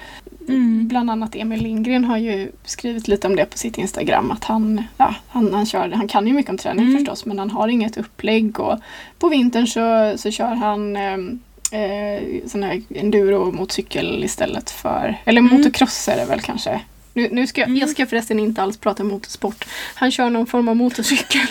[0.49, 0.89] Mm.
[0.89, 4.31] Bland annat Emil Lindgren har ju skrivit lite om det på sitt Instagram.
[4.31, 6.99] Att han, ja, han, han, kör, han kan ju mycket om träning mm.
[6.99, 8.61] förstås men han har inget upplägg.
[8.61, 8.79] Och
[9.19, 15.41] på vintern så, så kör han eh, eh, sån här enduro motorcykel istället för, eller
[15.41, 15.57] mm.
[15.57, 16.81] motocross är det väl kanske.
[17.15, 17.81] Nu, nu ska jag, mm.
[17.81, 19.65] jag ska förresten inte alls prata motorsport.
[19.95, 21.47] Han kör någon form av motorcykel.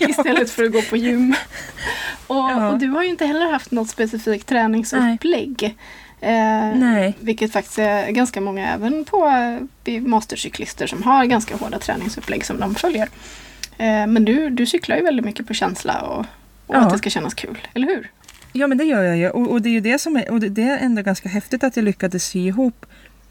[0.00, 1.34] istället för att gå på gym.
[2.26, 2.68] Och, ja.
[2.68, 5.56] och, du har ju inte heller haft något specifikt träningsupplägg.
[5.62, 5.76] Nej.
[6.24, 7.14] Eh, Nej.
[7.20, 9.26] Vilket faktiskt är ganska många även på
[9.84, 13.08] eh, mastercyklister som har ganska hårda träningsupplägg som de följer.
[13.78, 16.18] Eh, men du, du cyklar ju väldigt mycket på känsla och,
[16.66, 16.78] och ja.
[16.78, 18.10] att det ska kännas kul, eller hur?
[18.52, 20.40] Ja men det gör jag ju och, och det är ju det som är, och
[20.40, 22.86] det är ändå ganska häftigt att jag lyckades sy ihop.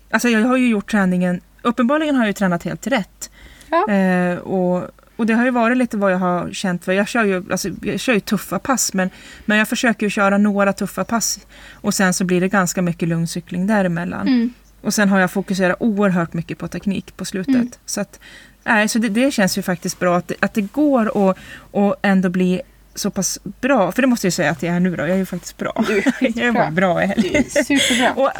[0.09, 3.31] Alltså jag har ju gjort träningen, uppenbarligen har jag ju tränat helt rätt.
[3.69, 3.89] Ja.
[3.93, 6.85] Eh, och, och det har ju varit lite vad jag har känt.
[6.85, 9.09] För jag, kör ju, alltså, jag kör ju tuffa pass men,
[9.45, 11.39] men jag försöker ju köra några tuffa pass.
[11.71, 14.27] Och sen så blir det ganska mycket lugn cykling däremellan.
[14.27, 14.53] Mm.
[14.81, 17.55] Och sen har jag fokuserat oerhört mycket på teknik på slutet.
[17.55, 17.71] Mm.
[17.85, 18.19] Så, att,
[18.63, 21.37] nej, så det, det, känns ju faktiskt bra att, att det går att
[21.71, 22.61] och ändå bli
[22.95, 23.91] så pass bra.
[23.91, 25.03] För det måste jag säga att jag är nu då.
[25.03, 25.85] Jag är ju faktiskt bra.
[25.87, 26.71] Du är jag är bra.
[26.71, 28.13] bra i Superbra.
[28.15, 28.31] och,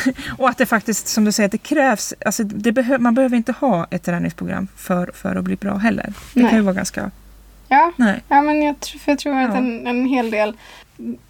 [0.38, 3.52] och att det faktiskt, som du säger, det krävs, alltså det behö, man behöver inte
[3.52, 6.12] ha ett träningsprogram för, för att bli bra heller.
[6.34, 6.50] Det Nej.
[6.50, 7.10] kan ju vara ganska...
[7.68, 8.22] Ja, Nej.
[8.28, 10.56] ja men jag, tror, jag tror att en, en hel del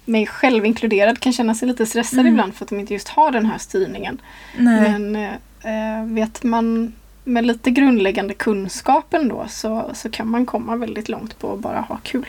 [0.05, 2.33] mig själv inkluderad kan känna sig lite stressad mm.
[2.33, 4.21] ibland för att de inte just har den här styrningen.
[4.57, 4.99] Nej.
[4.99, 5.17] Men
[5.63, 6.93] eh, vet man
[7.25, 11.81] med lite grundläggande kunskap ändå så, så kan man komma väldigt långt på att bara
[11.81, 12.27] ha kul.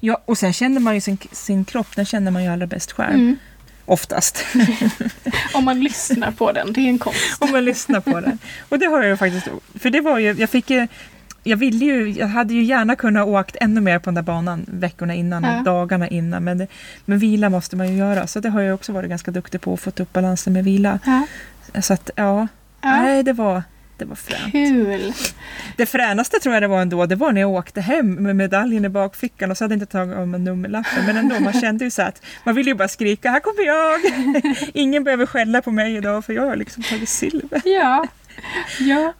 [0.00, 2.92] Ja, och sen känner man ju sin, sin kropp, den känner man ju allra bäst
[2.92, 3.14] själv.
[3.14, 3.36] Mm.
[3.86, 4.44] Oftast.
[5.54, 7.42] Om man lyssnar på den, det är en konst.
[7.42, 8.38] Om man lyssnar på den.
[8.68, 10.88] Och det har jag faktiskt, för det var ju, jag fick ju
[11.44, 14.66] jag ville ju, jag hade ju gärna kunnat åkt ännu mer på den där banan
[14.68, 15.62] veckorna innan, ja.
[15.64, 16.44] dagarna innan.
[16.44, 16.66] Men,
[17.04, 18.26] men vila måste man ju göra.
[18.26, 20.98] Så det har jag också varit ganska duktig på, att få upp balansen med vila.
[21.04, 21.26] Ja.
[21.82, 22.48] Så att ja,
[22.80, 23.02] ja.
[23.02, 23.62] nej det var,
[24.02, 24.52] det var fränt.
[24.52, 25.12] Kul!
[25.76, 28.84] Det fränaste tror jag det var ändå, det var när jag åkte hem med medaljen
[28.84, 31.06] i bakfickan och så hade jag inte tagit av mig nummerlappen.
[31.06, 34.00] Men ändå, man kände ju så att man ville ju bara skrika, här kommer jag!
[34.74, 37.62] Ingen behöver skälla på mig idag för jag har liksom tagit silver.
[37.64, 38.06] Ja.
[38.78, 39.12] Ja.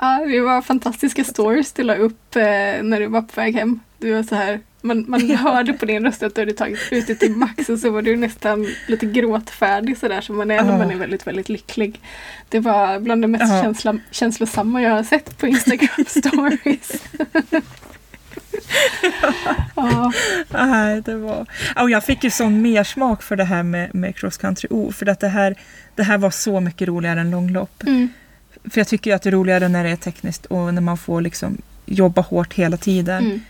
[0.00, 2.42] ja, det var fantastiska stories du la upp eh,
[2.82, 3.80] när du var på väg hem.
[3.98, 7.06] Du var så här, man, man hörde på din röst att du hade tagit ut
[7.06, 10.78] det till max och så var du nästan lite gråtfärdig sådär som man är när
[10.78, 12.00] man är väldigt, väldigt lycklig.
[12.48, 13.62] Det var bland det mest uh.
[13.62, 17.02] känsla, känslosamma jag har sett på Instagram stories.
[19.74, 20.12] ja.
[20.48, 21.46] Nej, det var...
[21.76, 25.06] Och jag fick ju sån mersmak för det här med, med cross country O för
[25.06, 25.54] att det här,
[25.94, 27.82] det här var så mycket roligare än långlopp.
[27.82, 28.08] Mm.
[28.64, 31.20] För jag tycker att det är roligare när det är tekniskt och när man får
[31.20, 33.24] liksom jobba hårt hela tiden.
[33.24, 33.40] Mm.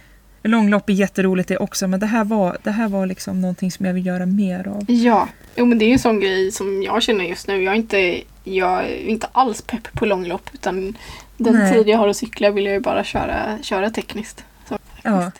[0.42, 3.86] Långlopp är jätteroligt det också men det här var, det här var liksom någonting som
[3.86, 4.84] jag vill göra mer av.
[4.88, 7.62] Ja, jo, men det är en sån grej som jag känner just nu.
[7.62, 10.96] Jag är inte, jag är inte alls pepp på långlopp utan
[11.36, 11.72] den Nej.
[11.72, 14.44] tid jag har att cykla vill jag ju bara köra, köra tekniskt.
[14.68, 15.30] Så, ja.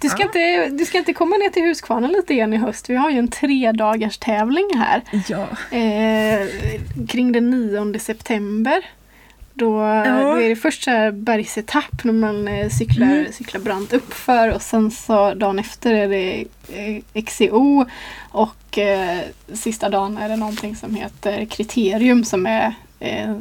[0.00, 0.26] Du ska, ja.
[0.26, 2.90] inte, du ska inte komma ner till Huskvarna lite igen i höst.
[2.90, 5.02] Vi har ju en tre dagars tävling här.
[5.28, 5.46] Ja.
[5.76, 6.48] Eh,
[7.08, 8.84] kring den 9 september.
[9.56, 10.22] Då, ja.
[10.22, 13.32] då är det först så här bergsetapp när man eh, cyklar, mm.
[13.32, 17.84] cyklar brant uppför och sen så dagen efter är det eh, XCO
[18.30, 19.20] och eh,
[19.52, 23.36] sista dagen är det någonting som heter kriterium som är eh,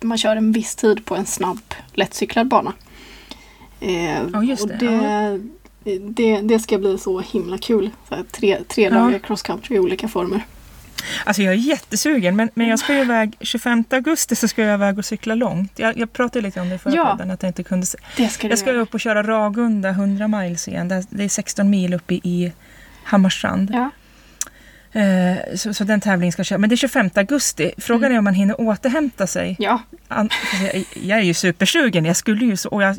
[0.00, 1.60] man kör en viss tid på en snabb
[1.92, 2.72] lättcyklad bana.
[3.80, 4.74] Eh, ja, just det.
[4.74, 5.40] Och
[5.84, 7.90] det, det, det ska bli så himla kul.
[8.08, 8.90] Så tre tre ja.
[8.90, 10.46] dagar cross country i olika former.
[11.24, 14.74] Alltså jag är jättesugen men, men jag ska ju iväg 25 augusti så ska jag
[14.74, 15.78] iväg och cykla långt.
[15.78, 17.86] Jag, jag pratade lite om det i förra ja, podden att jag inte kunde.
[18.16, 20.88] Det ska jag ska upp och köra Ragunda 100 miles igen.
[20.88, 22.52] Det är 16 mil uppe i
[23.04, 23.70] Hammarstrand.
[23.74, 23.90] Ja.
[24.92, 26.58] Eh, så, så, den tävlingen ska köra.
[26.58, 27.72] Men det är 25 augusti.
[27.78, 28.14] Frågan mm.
[28.14, 29.56] är om man hinner återhämta sig.
[29.58, 29.82] Ja.
[30.08, 32.04] jag, jag, är ju supersugen.
[32.04, 32.96] Jag skulle ju så, och jag,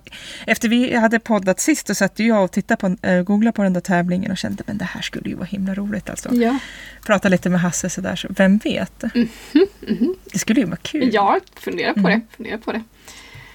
[0.48, 3.74] efter vi hade poddat sist så satt jag och tittade på, äh, googlade på den
[3.74, 6.36] där tävlingen och kände men det här skulle ju vara himla roligt alltså.
[6.36, 6.58] Ja.
[7.06, 9.04] Prata lite med Hasse sådär, så vem vet?
[9.04, 10.16] Mm -hmm, mm -hmm.
[10.32, 11.10] Det skulle ju vara kul.
[11.14, 12.12] Ja, fundera på mm.
[12.12, 12.22] det.
[12.36, 12.84] Fundera på det.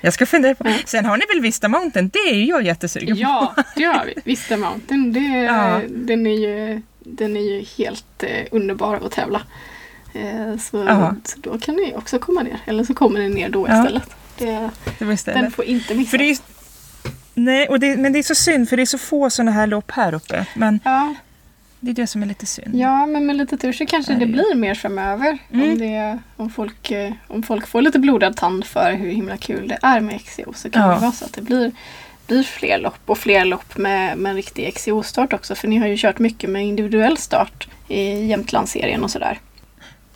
[0.01, 0.83] Jag ska fundera på det.
[0.87, 2.09] Sen har ni väl Vista Mountain?
[2.09, 3.23] Det är ju jag jättesugen på.
[3.23, 4.15] Ja, det har vi.
[4.25, 5.81] Vista Mountain, det, ja.
[5.89, 9.43] den är ju den är ju helt eh, underbar att tävla.
[10.13, 10.87] Eh, så,
[11.25, 12.59] så, då kan ni också komma ner.
[12.67, 14.11] Eller så kommer ni ner då istället.
[14.39, 15.43] Det, det istället.
[15.43, 16.21] Den får inte missas.
[16.21, 16.37] Är,
[17.35, 19.67] nej, och det, men det är så synd för det är så få sådana här
[19.67, 20.47] lopp här uppe.
[20.55, 21.15] Men ja.
[21.81, 22.75] Det är det som är lite synd.
[22.75, 25.39] Ja, men med lite tur så kanske det blir mer framöver.
[25.53, 25.71] Mm.
[25.71, 29.69] Om, det, om, folk, eh, om folk får lite blodad tand för hur himla kul
[29.69, 30.95] det är med XCO så kan ja.
[30.95, 31.73] det vara så att det blir
[32.27, 35.55] blir fler lopp och fler lopp med, med en riktig XCO-start också.
[35.55, 39.39] För ni har ju kört mycket med individuell start i Jämtlandsserien och sådär.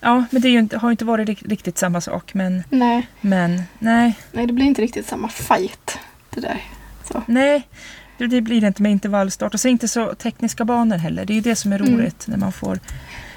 [0.01, 2.35] Ja, men det ju inte, har inte varit riktigt samma sak.
[2.35, 3.07] Men, nej.
[3.21, 4.15] men nej.
[4.33, 5.99] Nej, det blir inte riktigt samma fight.
[6.31, 6.65] Det där.
[7.05, 7.23] Så.
[7.27, 7.63] Nej,
[8.19, 9.55] det, det blir det inte med intervallstart.
[9.55, 11.25] Och så inte så tekniska banor heller.
[11.25, 11.93] Det är ju det som är mm.
[11.93, 12.39] roligt mm.
[12.39, 12.79] när man får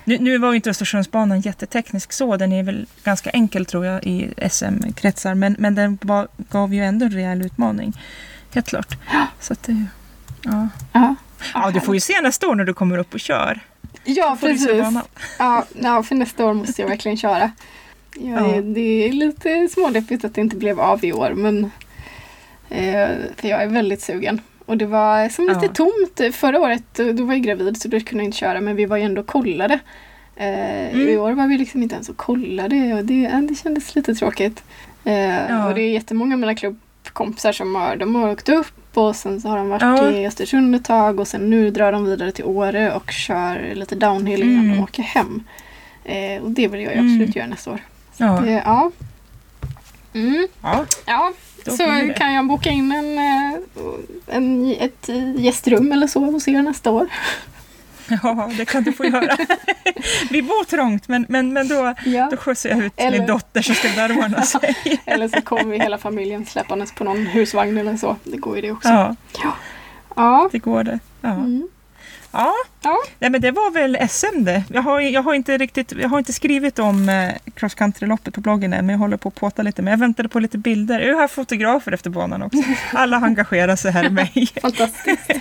[0.06, 4.04] nu, nu var ju inte Östersundsbanan jätteteknisk så, den är väl ganska enkel tror jag
[4.04, 7.94] i SM-kretsar men, men den var, gav ju ändå en rejäl utmaning.
[8.54, 8.98] Helt klart.
[9.40, 9.86] Så att det,
[10.44, 10.68] ja.
[10.94, 11.16] Ja.
[11.54, 13.60] ja, du får ju se nästa år när du kommer upp och kör.
[14.04, 14.70] Ja, precis.
[15.38, 17.52] Ja, ja, för nästa år måste jag verkligen köra.
[18.20, 18.62] Jag är, ja.
[18.62, 21.72] Det är lite smådeppigt att det inte blev av i år men
[22.70, 24.42] eh, för jag är väldigt sugen.
[24.66, 25.74] Och det var som lite ja.
[25.74, 26.36] tomt.
[26.36, 28.98] Förra året då var jag gravid så då kunde jag inte köra men vi var
[28.98, 29.80] ju ändå kollade.
[30.36, 31.10] Eh, mm.
[31.10, 34.64] I år var vi liksom inte ens och kollade och det, det kändes lite tråkigt.
[35.04, 35.68] Eh, ja.
[35.68, 36.80] Och det är jättemånga av mina klubb,
[37.14, 40.12] kompisar som har, de har åkt upp och sen så har de varit ja.
[40.12, 43.96] i Östersund ett tag och sen nu drar de vidare till Åre och kör lite
[43.96, 44.76] downhill innan mm.
[44.76, 45.44] de åker hem.
[46.04, 47.32] Eh, och det vill jag ju absolut mm.
[47.36, 47.80] göra nästa år.
[48.18, 48.42] Så ja.
[48.46, 48.92] Det, ja.
[50.14, 50.48] Mm.
[50.62, 50.86] ja.
[51.06, 51.34] ja.
[51.66, 53.60] Så kan jag boka in en, eh,
[54.28, 57.08] en, ett gästrum eller så hos er nästa år.
[58.24, 59.38] Ja, det kan du få göra.
[60.30, 62.28] Vi bor trångt men, men, men då, ja.
[62.32, 64.76] då skjutsar jag ut eller, min dotter så ska det där ordna sig.
[65.06, 68.16] eller så kommer vi hela familjen släppandes på någon husvagn eller så.
[68.24, 68.90] Det går ju det också.
[68.90, 69.54] Ja, ja.
[70.16, 70.50] ja.
[70.52, 71.00] det går det.
[71.22, 71.30] Ja.
[71.30, 71.68] Mm.
[72.36, 72.98] Ja, ja.
[73.20, 74.64] Nej, men det var väl SM det.
[74.70, 78.42] Jag har, jag har, inte, riktigt, jag har inte skrivit om eh, cross country-loppet på
[78.42, 79.82] bloggen än, men jag håller på att påta lite.
[79.82, 81.00] Men jag väntade på lite bilder.
[81.00, 82.64] Jag har fotografer efter banan också.
[82.94, 84.48] Alla engagerar sig här i mig.
[84.62, 85.32] Fantastiskt.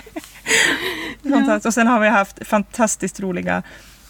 [1.23, 1.65] Fantastiskt.
[1.65, 3.63] Och sen har vi haft fantastiskt roliga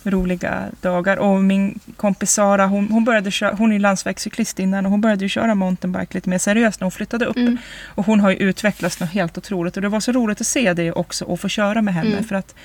[0.04, 1.18] roliga dagar.
[1.18, 5.30] Och min kompis Sara, hon, hon, började köra, hon är landsvägscyklist innan och hon började
[5.30, 7.38] köra mountainbike lite mer seriöst när hon flyttade upp.
[7.38, 7.58] Mm.
[7.86, 10.74] Och hon har ju utvecklats något helt otroligt och det var så roligt att se
[10.74, 12.12] det också och få köra med henne.
[12.12, 12.24] Mm.
[12.24, 12.56] För att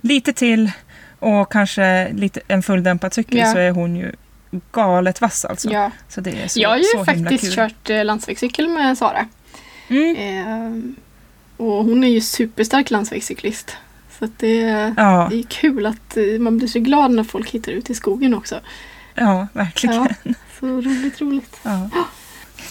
[0.00, 0.70] lite till
[1.18, 3.52] och kanske lite, en fulldämpad cykel ja.
[3.52, 4.12] så är hon ju
[4.72, 5.70] galet vass alltså.
[5.70, 5.90] Ja.
[6.08, 9.26] Så det är så, Jag har ju faktiskt kört eh, landsvägscykel med Sara.
[9.88, 10.16] Mm.
[10.16, 10.94] Eh,
[11.56, 13.76] och hon är ju superstark landsvägscyklist.
[14.20, 14.56] Så det,
[14.96, 15.26] ja.
[15.30, 18.34] det är kul att eh, man blir så glad när folk hittar ut i skogen
[18.34, 18.60] också.
[19.14, 20.08] Ja, verkligen.
[20.22, 21.60] Ja, så roligt, roligt.
[21.62, 21.90] Ja.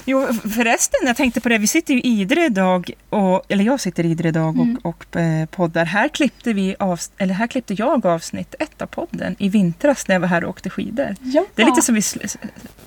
[0.05, 1.57] Jo, förresten, jag tänkte på det.
[1.57, 4.77] Vi sitter ju i Idre idag, och, eller jag sitter i Idre idag och, mm.
[4.83, 5.85] och eh, poddar.
[5.85, 10.15] Här klippte, vi av, eller här klippte jag avsnitt ett av podden i vintras när
[10.15, 11.15] jag var här och åkte skidor.
[11.21, 11.45] Ja.
[11.55, 12.19] Det är lite som vi sl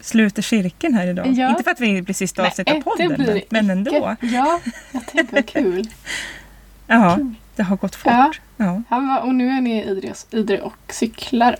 [0.01, 1.27] sluter cirkeln här idag.
[1.27, 1.51] Ja.
[1.51, 4.17] Inte för att vi blir sista avsnittet av podden, men, men ändå.
[4.21, 4.61] Ja,
[4.93, 5.89] jag tänkte vad kul.
[6.87, 7.19] ja,
[7.57, 8.41] det har gått fort.
[8.57, 8.83] Ja.
[8.91, 9.21] ja.
[9.21, 11.57] Och nu är ni i Idre, Idre och cyklar.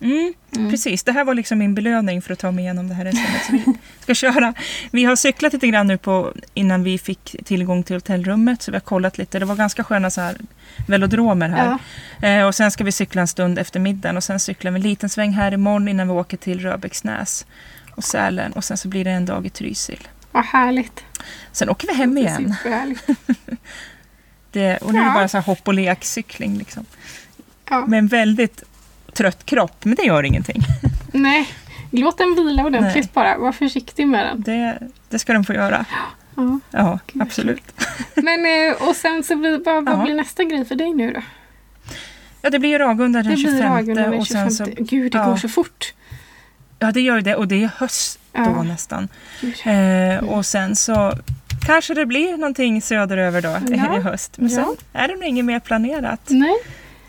[0.00, 0.70] Mm, mm.
[0.70, 3.50] Precis, det här var liksom min belöning för att ta mig igenom det här resandet.
[3.50, 4.54] vi ska köra.
[4.90, 8.62] Vi har cyklat lite grann nu på, innan vi fick tillgång till hotellrummet.
[8.62, 9.38] Så vi har kollat lite.
[9.38, 10.36] Det var ganska sköna så här
[10.88, 11.78] velodromer här.
[12.20, 12.28] Ja.
[12.28, 14.16] Eh, och sen ska vi cykla en stund efter middagen.
[14.16, 17.46] Och sen cyklar vi en liten sväng här imorgon innan vi åker till Röbäcksnäs
[17.94, 18.52] och Sälen.
[18.52, 20.08] Och sen så blir det en dag i Trysil.
[20.32, 21.04] Vad härligt.
[21.52, 22.54] Sen åker vi hem igen.
[24.52, 25.04] det, och nu ja.
[25.04, 26.58] är det bara så här hopp och lekcykling.
[26.58, 26.84] Liksom.
[27.70, 27.86] Ja.
[27.86, 28.62] Med en väldigt
[29.12, 30.62] trött kropp, men det gör ingenting.
[31.12, 31.48] Nej,
[31.90, 33.10] låt den vila ordentligt Nej.
[33.12, 33.38] bara.
[33.38, 34.42] Var försiktig med den.
[34.42, 35.84] Det, det ska den få göra.
[36.36, 37.72] Ja, ja absolut.
[38.14, 41.20] Men eh, och sen så blir, vad, vad blir nästa grej för dig nu då?
[42.42, 43.56] Ja, det blir Ragunda den det 25.
[43.56, 44.46] Blir Ragunda den 25.
[44.46, 45.94] Och sen så, Gud, det går så fort.
[46.78, 49.08] Ja, det gör det och det är höst då nästan.
[49.64, 51.12] Eh, och sen så
[51.66, 53.96] kanske det blir någonting söderöver då ja.
[53.96, 54.38] i höst.
[54.38, 56.20] Men sen är det nog inget mer planerat.
[56.28, 56.56] Nej.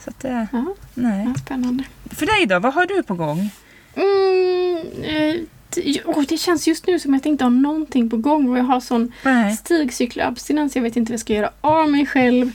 [0.03, 0.65] Så att det, ja.
[0.93, 1.25] nej.
[1.27, 1.83] Ja, spännande.
[2.09, 3.49] För dig då, vad har du på gång?
[3.95, 8.17] Mm, eh, det, oh, det känns just nu som att jag inte har någonting på
[8.17, 9.11] gång och jag har sån
[9.59, 10.75] stigcykelabstinens.
[10.75, 12.51] Jag vet inte vad jag ska göra av mig själv.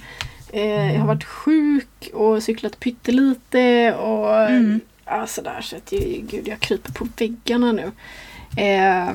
[0.53, 4.81] Eh, jag har varit sjuk och cyklat pyttelite och mm.
[5.05, 5.61] ja, sådär.
[5.61, 5.91] Så att,
[6.31, 7.93] gud, jag kryper på väggarna nu.
[8.57, 9.15] Eh,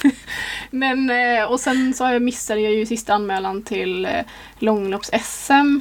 [0.70, 4.20] men eh, och sen så jag missade jag ju sista anmälan till eh,
[4.58, 5.80] långlopps-SM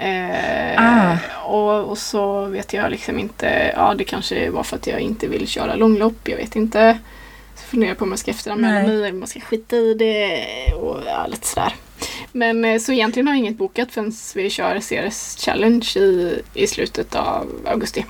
[0.00, 1.16] Eh, ah.
[1.44, 5.28] och, och, så vet jag liksom inte, ja det kanske var för att jag inte
[5.28, 6.98] vill köra långlopp, jag vet inte.
[7.54, 9.94] Så funderar jag på om jag ska efteranmäla mig eller om jag ska skita i
[9.94, 11.74] det och ja, lite sådär.
[12.32, 17.14] Men så egentligen har jag inget bokat förrän vi kör CRS Challenge i, i slutet
[17.14, 18.04] av augusti.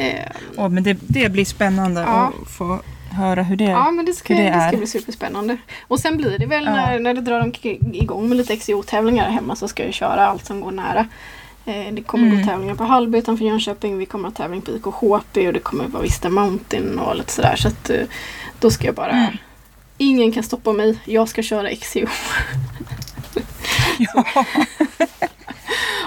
[0.00, 2.32] Eh, oh, men det, det blir spännande ja.
[2.42, 5.56] att få höra hur det, ja, men det ska, det, det ska bli superspännande.
[5.88, 6.70] Och sen blir det väl ja.
[6.70, 7.52] när, när det drar
[7.92, 11.06] igång med lite XCO-tävlingar hemma så ska jag köra allt som går nära.
[11.66, 12.40] Eh, det kommer mm.
[12.40, 13.98] gå tävlingar på Hallby utanför Jönköping.
[13.98, 17.56] Vi kommer ha tävling på IKHP och det kommer vara Vista Mountain och lite sådär.
[17.56, 18.00] Så att eh,
[18.60, 19.10] då ska jag bara...
[19.10, 19.36] Mm.
[19.98, 20.98] Ingen kan stoppa mig.
[21.04, 22.06] Jag ska köra XCO.
[23.98, 24.24] ja.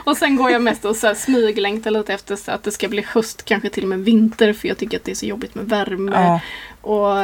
[0.03, 2.87] Och sen går jag mest och så här smyglängtar lite efter så att det ska
[2.87, 5.55] bli höst, kanske till och med vinter för jag tycker att det är så jobbigt
[5.55, 6.11] med värme.
[6.15, 6.39] Ja.
[6.81, 7.15] Och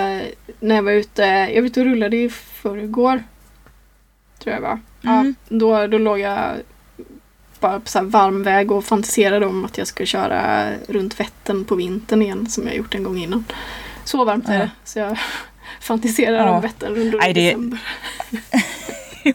[0.60, 3.24] när jag var ute, jag var ute och rullade i förrgår.
[4.40, 4.80] Tror jag var.
[5.04, 5.36] Mm.
[5.50, 6.56] Ja, då, då låg jag
[7.60, 11.76] bara på så varm väg och fantiserade om att jag skulle köra runt Vättern på
[11.76, 13.46] vintern igen som jag gjort en gång innan.
[14.04, 14.72] Så varmt är det.
[14.84, 15.18] Så jag
[15.82, 16.56] fantiserar ja.
[16.56, 17.46] om Vättern runt Nej, det...
[17.46, 17.80] december.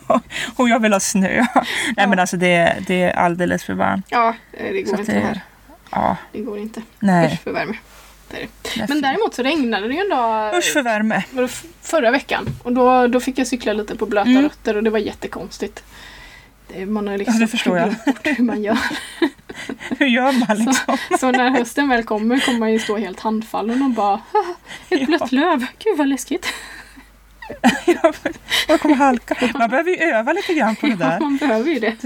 [0.09, 0.21] ja,
[0.57, 1.47] och jag vill ha snö.
[1.55, 1.65] Ja.
[1.97, 4.07] Nej men alltså det, det är alldeles för varmt.
[4.09, 5.41] Ja, det går så inte det, här.
[5.91, 6.17] Ja.
[6.33, 6.83] Det går inte.
[6.99, 7.33] Nej.
[7.33, 7.77] Usch för värme.
[8.89, 11.25] Men däremot så regnade det ju en dag Usch för värme.
[11.83, 12.47] förra veckan.
[12.63, 14.43] Och då, då fick jag cykla lite på blöta mm.
[14.43, 15.85] rötter och det var jättekonstigt.
[16.87, 17.95] Man har liksom ja, det förstår jag.
[18.23, 18.79] hur man gör.
[19.99, 20.99] hur gör man liksom?
[21.11, 24.21] Så, så, när hösten väl kommer kommer man ju stå helt handfallen och bara
[24.89, 25.41] Ett blött ja.
[25.41, 26.47] löv, gud vad läskigt.
[28.69, 29.51] jag kommer halka.
[29.55, 31.13] Man behöver ju öva lite grann på det där.
[31.13, 31.97] Ja, man behöver ju det.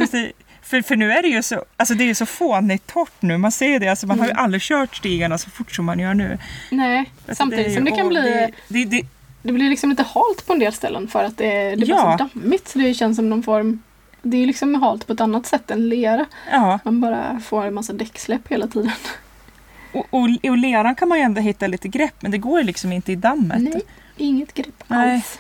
[0.63, 3.39] För, för nu är det ju så, alltså det är så fånigt torrt nu.
[3.39, 4.21] Man ser det, alltså man mm.
[4.21, 4.45] har ju mm.
[4.45, 6.39] aldrig kört stigarna så fort som man gör nu.
[6.71, 9.03] Nej, alltså samtidigt det som det kan bli det, det, det,
[9.43, 11.77] det, blir liksom lite halt på en del ställen för att det, det ja.
[11.77, 12.69] blir så dammigt.
[12.69, 13.83] Så det känns som någon form
[14.23, 16.27] det är liksom halt på ett annat sätt än lera.
[16.51, 16.79] Ja.
[16.85, 18.93] Man bara får en massa däcksläpp hela tiden.
[19.93, 22.67] Och, och, och leran kan man ju ändå hitta lite grepp men det går ju
[22.67, 23.63] liksom inte i dammet.
[23.63, 23.83] Nej,
[24.21, 25.15] inget grepp Nej.
[25.15, 25.39] alls.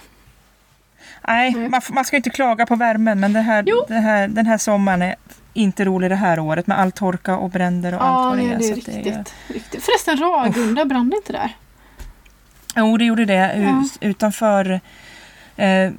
[1.29, 4.59] Nej, man, man, ska inte klaga på värmen men det här, det här, den här
[4.59, 5.15] sommaren är
[5.55, 8.53] inte rolig det här året med all torka och bränder och ja, allt vad det
[8.53, 8.59] är.
[8.59, 9.85] det är, riktigt, det är riktigt.
[9.85, 11.57] Förresten, Ragunda, brann det inte där?
[12.77, 13.57] Jo, det gjorde det.
[13.57, 13.85] Ja.
[14.01, 14.81] Utanför,
[15.57, 15.91] eh,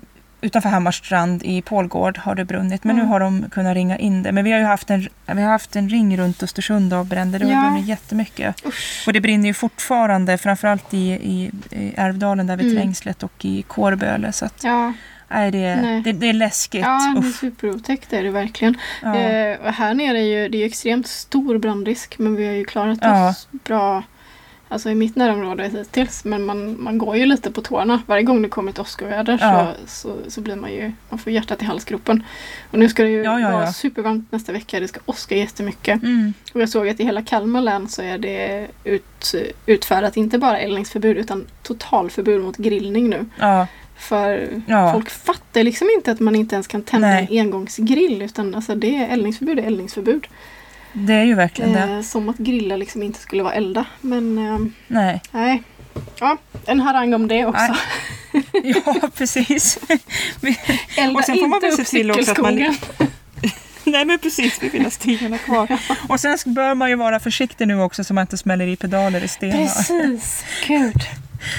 [0.41, 2.83] utanför Hammarstrand i Pålgård har det brunnit.
[2.83, 3.05] Men mm.
[3.05, 4.31] nu har de kunnat ringa in det.
[4.31, 7.39] Men vi har ju haft en, vi har haft en ring runt Östersund av bränder.
[7.39, 7.69] Det har ja.
[7.69, 8.65] brunnit jättemycket.
[8.65, 9.03] Usch.
[9.07, 12.77] Och det brinner ju fortfarande, framförallt i, i, i Älvdalen där vid mm.
[12.77, 14.31] Trängslet och i Kårböle.
[14.31, 14.93] Så att, ja.
[15.31, 16.81] Nej, det, är, det, det, är läskigt.
[16.81, 18.77] Ja, det är superotäckt är det verkligen.
[19.01, 19.15] Ja.
[19.15, 22.99] Eh, här nere är ju, det är extremt stor brandrisk men vi har ju klarat
[23.01, 23.29] ja.
[23.29, 24.03] oss bra
[24.69, 26.25] alltså i mitt närområde hittills.
[26.25, 28.01] Men man, man går ju lite på tårna.
[28.05, 29.73] Varje gång det kommer ett åskväder ja.
[29.85, 32.23] så, så, så, blir man ju, man får hjärtat i halsgropen.
[32.71, 34.79] Och nu ska det ju ja, ja, vara supervarmt nästa vecka.
[34.79, 36.03] Det ska åska jättemycket.
[36.03, 36.33] Mm.
[36.53, 40.59] Och jag såg att i hela Kalmar län så är det ut, utfärdat inte bara
[40.59, 43.25] eldningsförbud utan totalförbud mot grillning nu.
[43.99, 44.61] För
[44.93, 47.27] folk fattar liksom inte att man inte ens kan tända Nej.
[47.31, 50.27] en engångsgrill utan alltså det är eldningsförbud är eldningsförbud.
[50.93, 51.79] Det är ju verkligen det.
[51.79, 53.85] Eh, som att grilla liksom inte skulle vara elda.
[54.01, 55.21] Men eh, nej.
[55.31, 55.63] nej.
[56.19, 57.75] Ja, en harang om det också.
[58.63, 59.79] ja, precis.
[60.97, 62.75] Elda och sen får man inte upp cykelskogen.
[63.83, 65.67] Nej men precis, vi vill ha stigarna kvar.
[66.09, 69.23] Och sen bör man ju vara försiktig nu också så man inte smäller i pedaler
[69.23, 69.53] i stenar.
[69.53, 71.01] Precis, gud.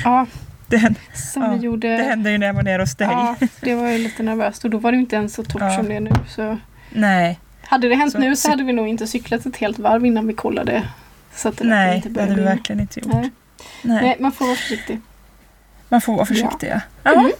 [0.04, 0.26] Ja.
[0.68, 1.96] Det, som ja, vi gjorde...
[1.96, 3.08] det hände ju när jag var nere hos dig.
[3.10, 5.76] Ja, det var ju lite nervöst och då var det inte ens så torrt ja.
[5.76, 6.10] som det är nu.
[6.28, 6.58] Så...
[6.90, 7.38] Nej.
[7.70, 10.26] Hade det hänt så, nu så hade vi nog inte cyklat ett helt varv innan
[10.26, 10.88] vi kollade.
[11.34, 13.12] Så att det Nej, inte det hade vi verkligen inte gjort.
[13.12, 13.30] Nej.
[13.82, 14.02] Nej.
[14.02, 14.16] Nej.
[14.20, 15.00] man får vara försiktig.
[15.88, 16.80] Man får vara försiktig, ja.
[17.02, 17.12] ja.
[17.12, 17.32] Mm.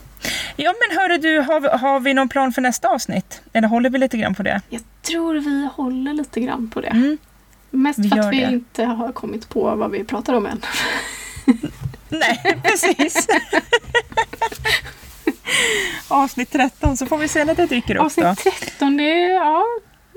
[0.56, 3.42] Ja men hörru du, har vi, har vi någon plan för nästa avsnitt?
[3.52, 4.60] Eller håller vi lite grann på det?
[4.68, 6.88] Jag tror vi håller lite grann på det.
[6.88, 7.18] Mm.
[7.70, 8.52] Mest vi för att vi det.
[8.52, 10.60] inte har kommit på vad vi pratar om än.
[12.08, 13.26] Nej, precis.
[16.08, 18.02] Avsnitt 13 så får vi se när det dyker upp.
[18.02, 19.64] Avsnitt 13, det är, ja,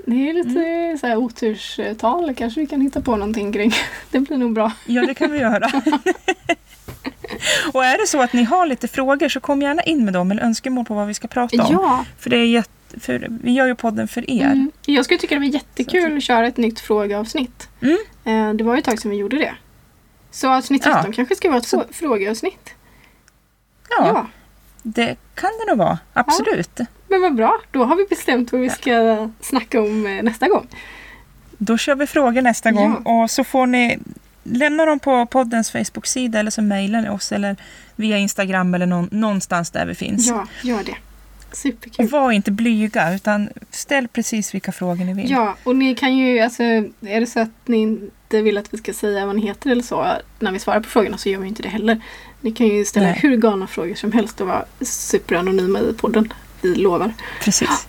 [0.06, 0.98] det är lite mm.
[0.98, 2.34] så här oturstal.
[2.34, 3.72] Kanske vi kan hitta på någonting kring.
[4.10, 4.72] Det blir nog bra.
[4.86, 5.66] Ja, det kan vi göra.
[7.72, 10.30] och är det så att ni har lite frågor så kom gärna in med dem
[10.30, 11.72] eller önskemål på vad vi ska prata om.
[11.72, 12.04] Ja.
[12.18, 14.44] För, det är jätte, för vi gör ju podden för er.
[14.44, 14.72] Mm.
[14.86, 17.68] Jag skulle tycka det var jättekul att köra ett nytt frågeavsnitt.
[17.82, 17.98] Mm.
[18.24, 19.54] Eh, det var ju ett tag sedan vi gjorde det.
[20.30, 21.12] Så avsnitt 13 ja.
[21.12, 21.84] kanske ska vara ett så.
[21.90, 22.74] frågeavsnitt.
[23.90, 24.26] Ja, ja,
[24.86, 25.98] det kan det nog vara.
[26.12, 26.70] Absolut.
[26.76, 26.86] Ja.
[27.08, 30.66] Men vad bra, då har vi bestämt vad vi ska snacka om eh, nästa gång.
[31.58, 33.22] Då kör vi frågor nästa gång ja.
[33.22, 33.98] och så får ni
[34.42, 37.56] lämna dem på poddens Facebook-sida eller så mejlar oss eller
[37.96, 40.28] via Instagram eller någon, någonstans där vi finns.
[40.28, 40.96] Ja, gör det.
[41.52, 42.04] Superkul.
[42.04, 45.30] Och var inte blyga utan ställ precis vilka frågor ni vill.
[45.30, 48.78] Ja, och ni kan ju, alltså är det så att ni inte vill att vi
[48.78, 51.48] ska säga vad ni heter eller så när vi svarar på frågorna så gör vi
[51.48, 52.00] inte det heller.
[52.40, 53.18] Ni kan ju ställa Nej.
[53.22, 57.12] hur galna frågor som helst och vara superanonyma i podden vi lovar.
[57.40, 57.86] Precis.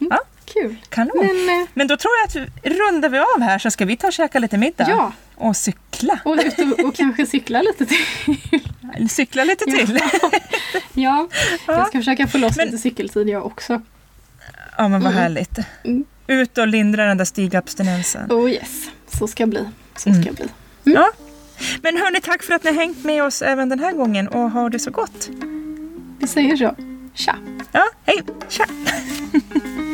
[0.00, 0.18] Mm, ja.
[0.44, 0.76] Kul.
[0.88, 1.12] Kanon.
[1.16, 4.06] Men, eh, Men då tror jag att rundar vi av här så ska vi ta
[4.06, 4.86] och käka lite middag.
[4.88, 5.12] Ja.
[5.36, 6.20] Och cykla.
[6.24, 9.08] Och, och, och kanske cykla lite till.
[9.08, 10.00] cykla lite till.
[10.94, 11.28] Ja.
[11.66, 13.82] ja, jag ska försöka få loss men, lite cykeltid jag också.
[14.78, 15.22] Ja men vad mm.
[15.22, 15.58] härligt.
[15.84, 16.04] Mm.
[16.26, 18.32] Ut och lindra den där stigabstinensen.
[18.32, 19.68] Oh yes, så ska bli.
[19.96, 20.34] Så ska mm.
[20.34, 20.48] bli.
[20.86, 21.02] Mm.
[21.02, 21.10] Ja.
[21.82, 24.50] Men hörni, tack för att ni har hängt med oss även den här gången och
[24.50, 25.30] ha det så gott.
[26.18, 26.74] Vi säger så.
[27.14, 27.36] Tja!
[27.72, 28.22] Ja, hej!
[28.48, 28.66] Tja!